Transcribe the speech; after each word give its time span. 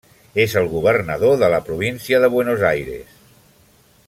És 0.43 0.55
el 0.61 0.69
governador 0.71 1.37
de 1.43 1.51
la 1.57 1.61
província 1.69 2.23
de 2.25 2.33
Buenos 2.37 2.65
Aires. 2.71 3.17